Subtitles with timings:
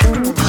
[0.00, 0.39] Thank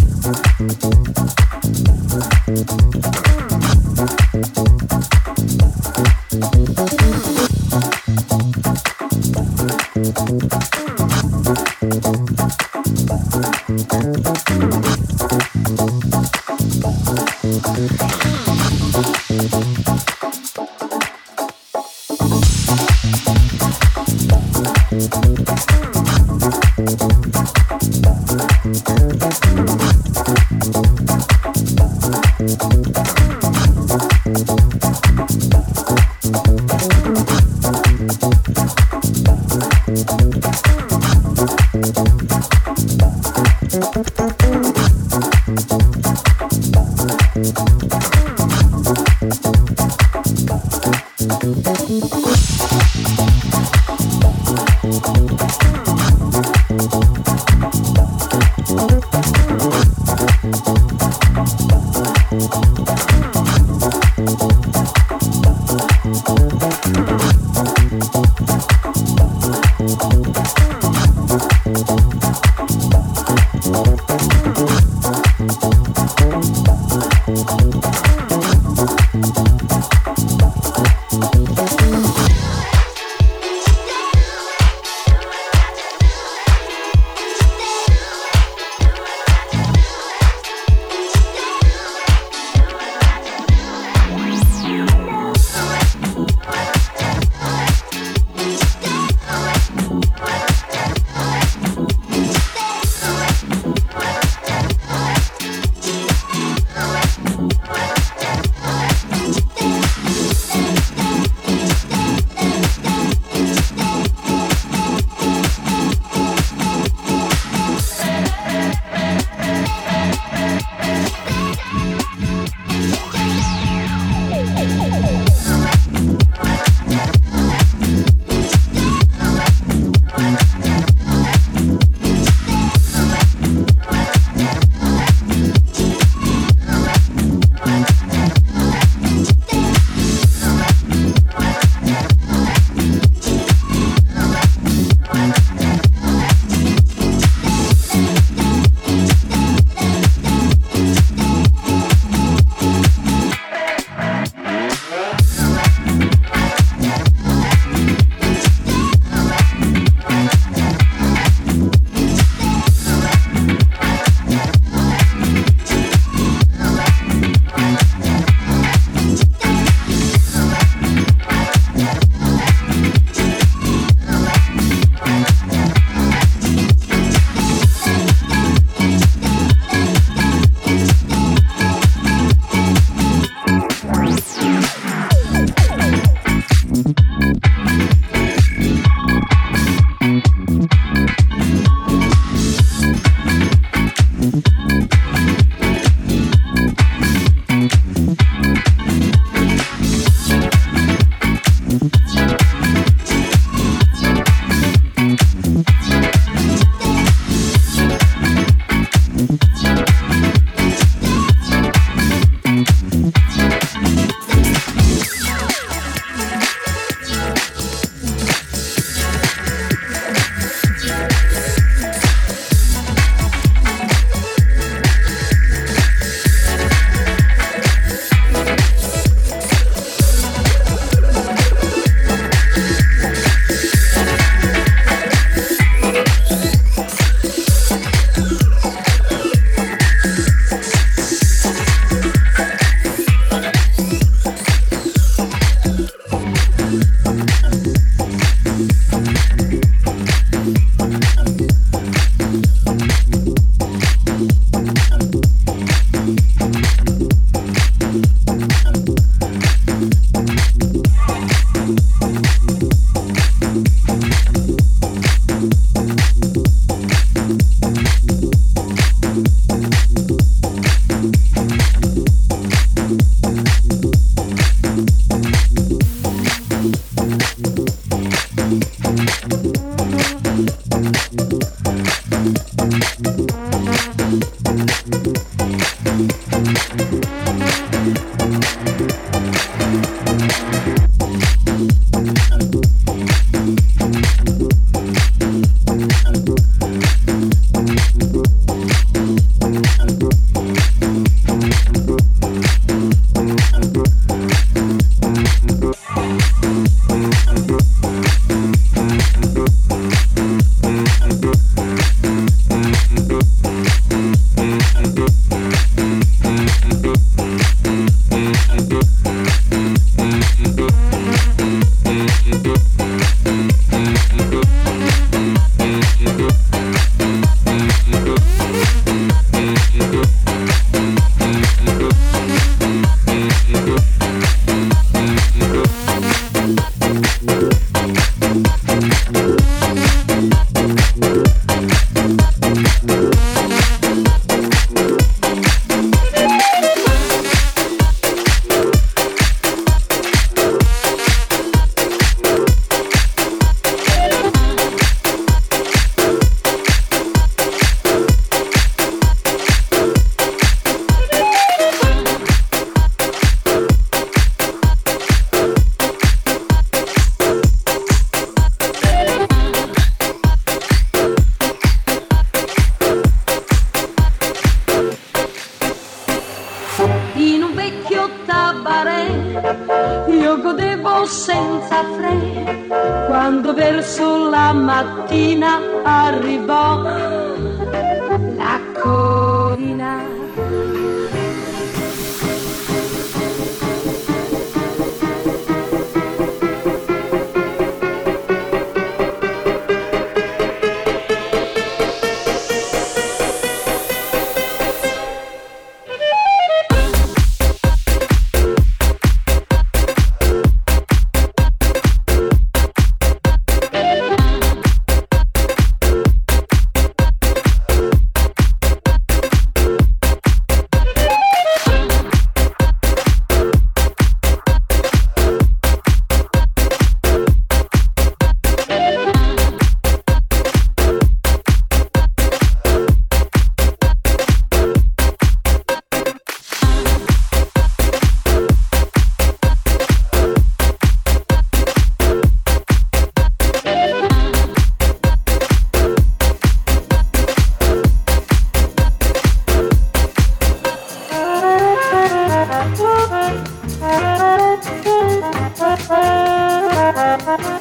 [457.26, 457.61] Bye.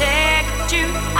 [0.00, 1.19] protect you.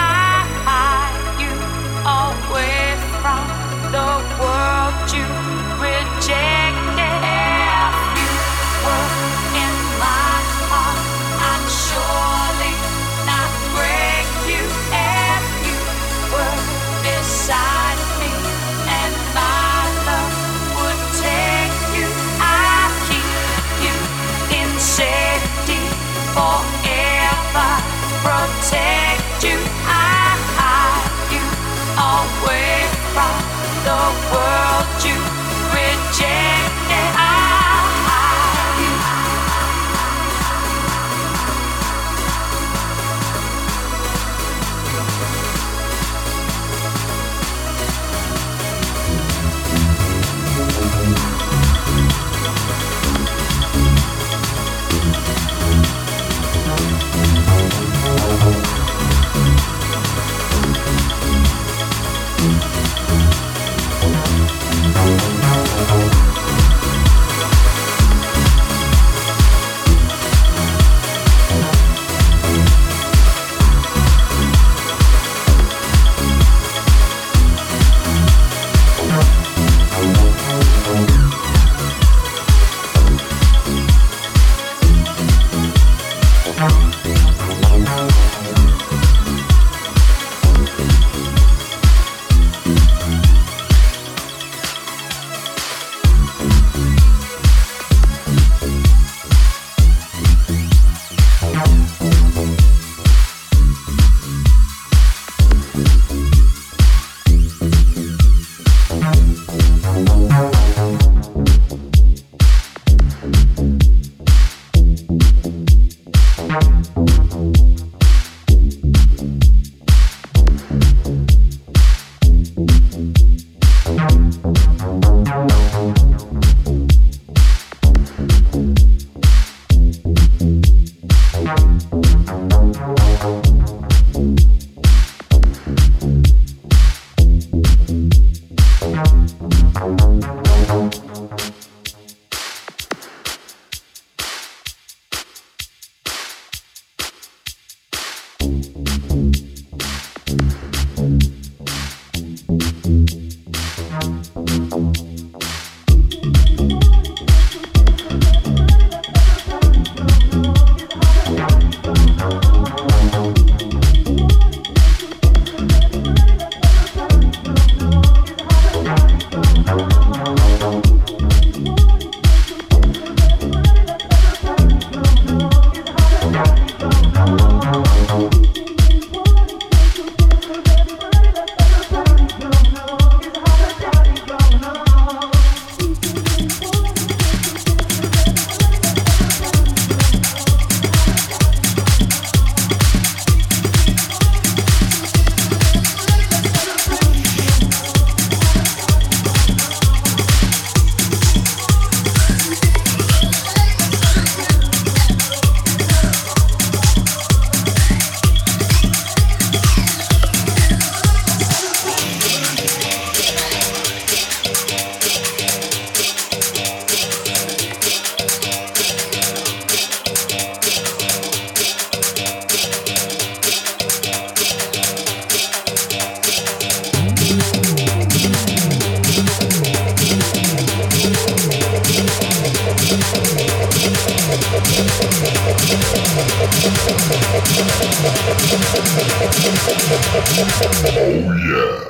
[240.12, 241.89] Oh yeah.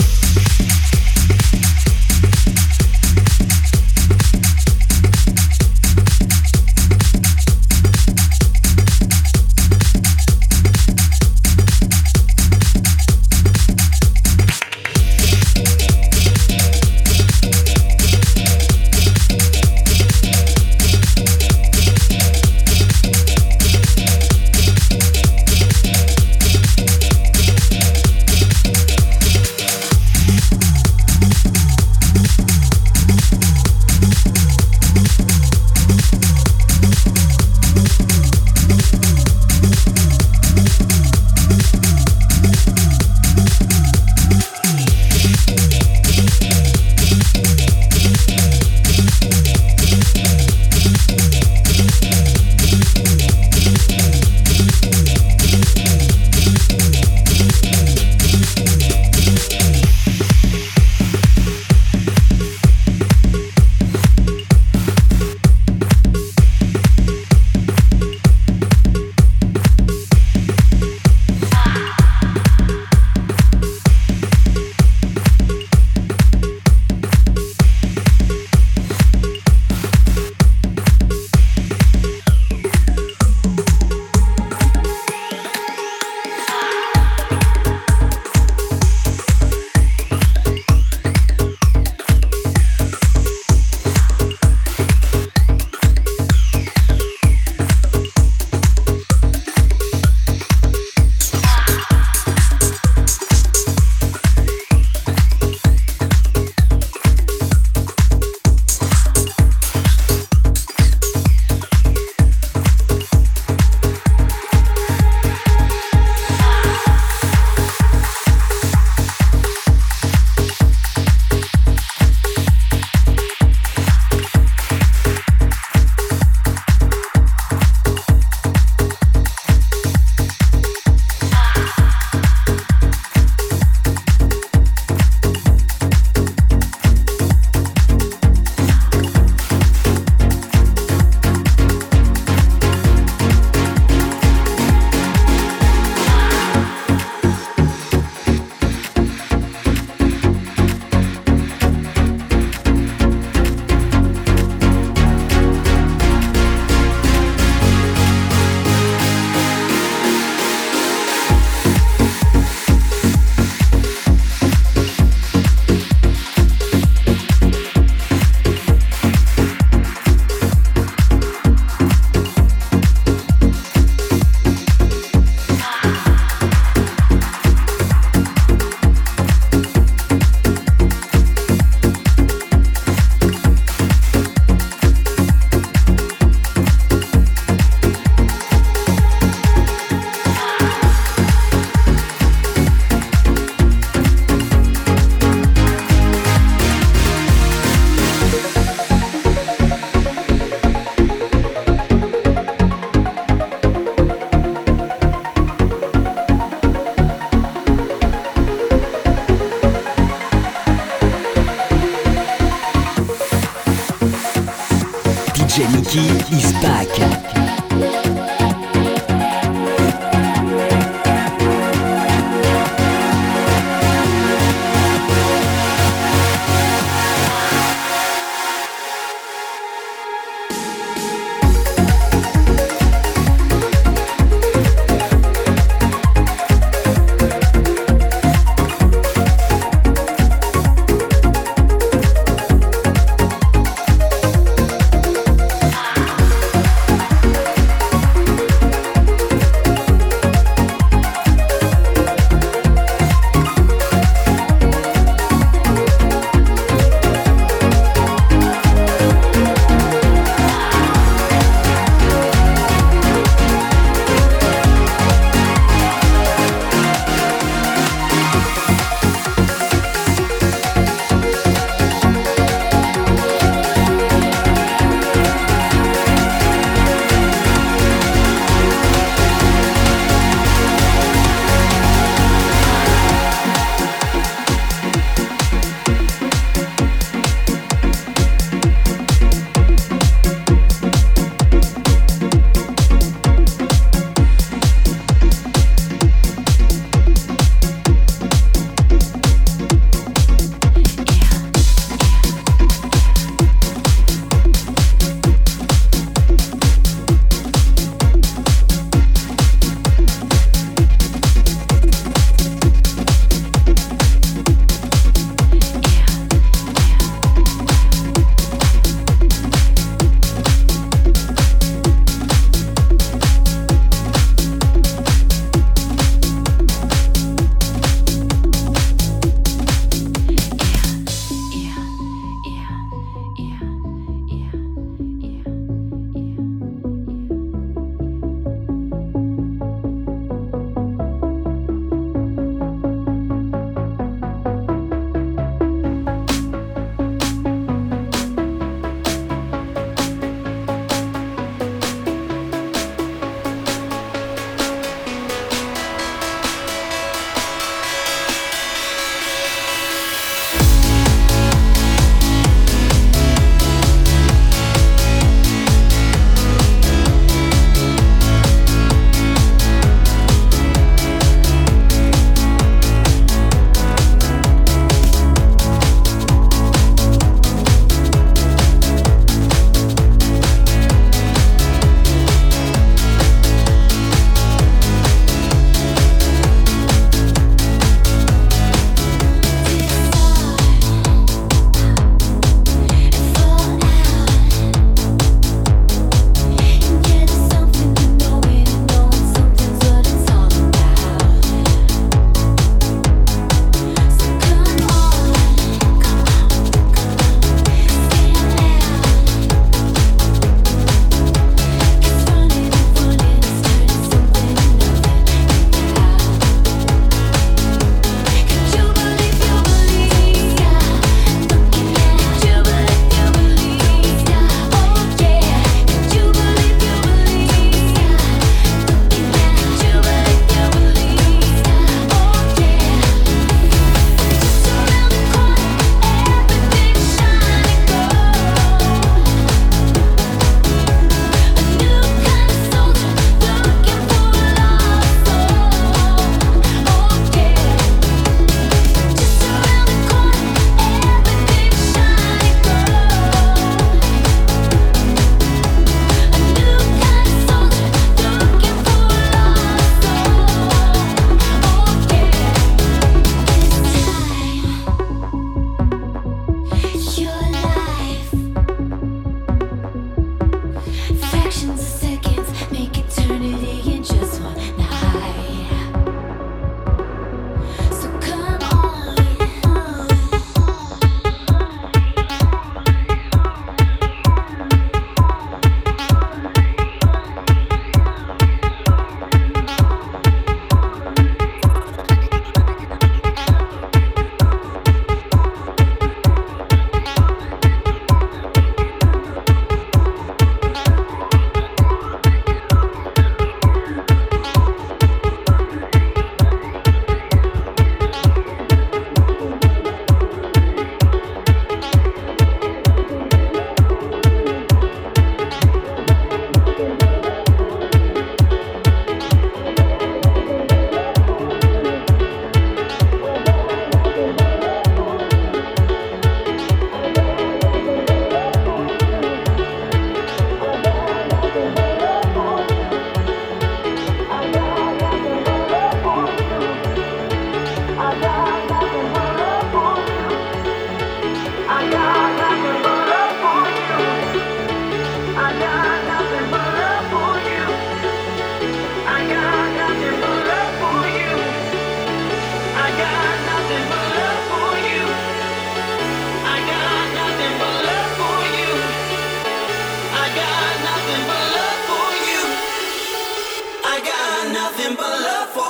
[565.10, 565.69] Love for